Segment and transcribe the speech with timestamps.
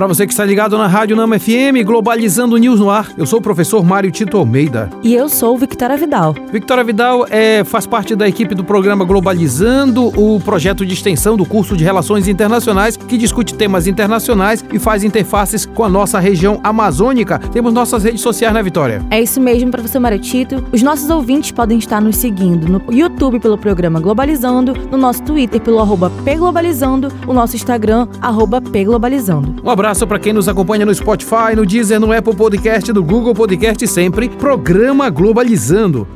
[0.00, 3.38] Para você que está ligado na Rádio Nama FM, Globalizando News no ar, eu sou
[3.38, 4.88] o professor Mário Tito Almeida.
[5.02, 6.34] E eu sou Victoria Vidal.
[6.50, 11.44] Victoria Vidal é, faz parte da equipe do programa Globalizando, o projeto de extensão do
[11.44, 16.58] curso de Relações Internacionais, que discute temas internacionais e faz interfaces com a nossa região
[16.64, 17.38] amazônica.
[17.52, 19.04] Temos nossas redes sociais, né, Vitória?
[19.10, 20.64] É isso mesmo, professor Mário Tito.
[20.72, 25.60] Os nossos ouvintes podem estar nos seguindo no YouTube pelo programa Globalizando, no nosso Twitter
[25.60, 29.56] pelo arroba pglobalizando, o nosso Instagram, arroba pglobalizando.
[29.62, 33.34] Um abraço para quem nos acompanha no Spotify, no Deezer, no Apple Podcast, no Google
[33.34, 34.28] Podcast sempre.
[34.28, 36.06] Programa Globalizando.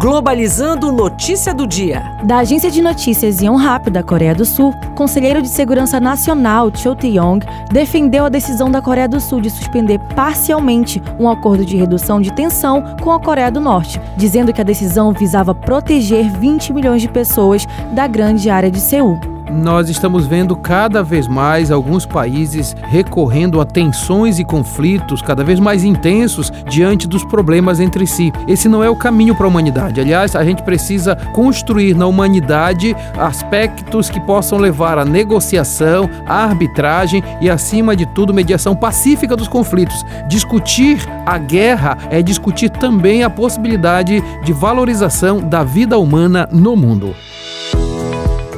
[0.00, 2.02] Globalizando notícia do dia.
[2.24, 7.44] Da agência de notícias Yonhap da Coreia do Sul, conselheiro de segurança nacional Cho Tae-yong
[7.70, 12.32] defendeu a decisão da Coreia do Sul de suspender parcialmente um acordo de redução de
[12.32, 17.08] tensão com a Coreia do Norte, dizendo que a decisão visava proteger 20 milhões de
[17.08, 23.60] pessoas da grande área de Seul nós estamos vendo cada vez mais alguns países recorrendo
[23.60, 28.32] a tensões e conflitos cada vez mais intensos diante dos problemas entre si.
[28.48, 30.00] Esse não é o caminho para a humanidade.
[30.00, 37.22] Aliás, a gente precisa construir na humanidade aspectos que possam levar à negociação, à arbitragem
[37.40, 40.04] e, acima de tudo, mediação pacífica dos conflitos.
[40.28, 47.14] Discutir a guerra é discutir também a possibilidade de valorização da vida humana no mundo.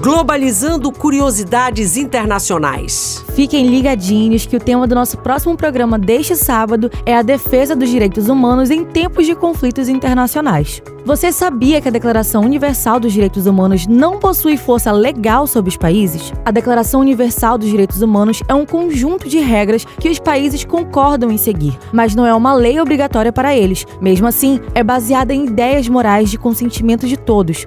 [0.00, 3.22] Globalizando curiosidades internacionais.
[3.34, 7.90] Fiquem ligadinhos que o tema do nosso próximo programa deste sábado é a defesa dos
[7.90, 10.82] direitos humanos em tempos de conflitos internacionais.
[11.04, 15.76] Você sabia que a Declaração Universal dos Direitos Humanos não possui força legal sobre os
[15.76, 16.30] países?
[16.44, 21.30] A Declaração Universal dos Direitos Humanos é um conjunto de regras que os países concordam
[21.30, 23.86] em seguir, mas não é uma lei obrigatória para eles.
[24.00, 27.66] Mesmo assim, é baseada em ideias morais de consentimento de todos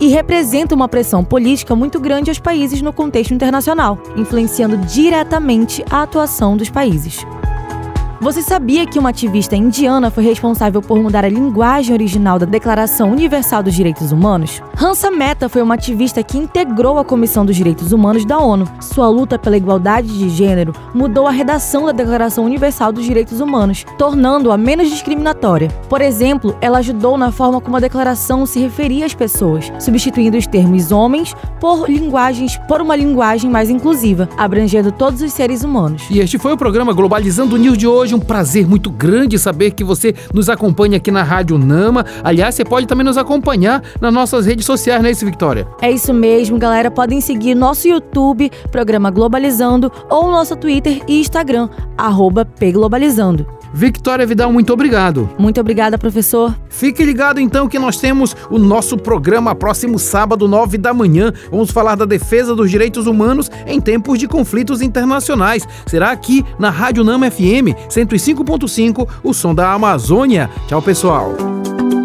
[0.00, 6.02] e representa uma pressão política muito grande aos países no contexto internacional, influenciando diretamente a
[6.02, 7.26] atuação dos países.
[8.22, 13.10] Você sabia que uma ativista indiana foi responsável por mudar a linguagem original da Declaração
[13.10, 14.60] Universal dos Direitos Humanos?
[14.78, 18.68] Hansa Mehta foi uma ativista que integrou a Comissão dos Direitos Humanos da ONU.
[18.78, 23.86] Sua luta pela igualdade de gênero mudou a redação da Declaração Universal dos Direitos Humanos,
[23.96, 25.68] tornando-a menos discriminatória.
[25.88, 30.46] Por exemplo, ela ajudou na forma como a declaração se referia às pessoas, substituindo os
[30.46, 36.02] termos homens por linguagens por uma linguagem mais inclusiva, abrangendo todos os seres humanos.
[36.10, 38.14] E este foi o programa Globalizando News de hoje hoje.
[38.14, 42.04] Um prazer muito grande saber que você nos acompanha aqui na Rádio Nama.
[42.22, 45.66] Aliás, você pode também nos acompanhar nas nossas redes sociais, não é isso, Victoria?
[45.80, 46.90] É isso mesmo, galera.
[46.90, 53.59] Podem seguir nosso YouTube, programa Globalizando, ou nosso Twitter e Instagram, arroba pglobalizando.
[53.72, 55.30] Victoria Vidal, muito obrigado.
[55.38, 56.54] Muito obrigada, professor.
[56.68, 61.32] Fique ligado então que nós temos o nosso programa próximo sábado, 9 da manhã.
[61.50, 65.66] Vamos falar da defesa dos direitos humanos em tempos de conflitos internacionais.
[65.86, 70.50] Será aqui na Rádio Nama FM 105.5, o som da Amazônia.
[70.66, 71.34] Tchau, pessoal.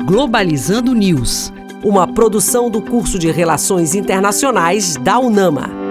[0.05, 1.51] Globalizando News,
[1.83, 5.85] uma produção do curso de Relações Internacionais da UNAMA.